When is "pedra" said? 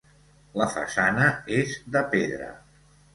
2.15-2.49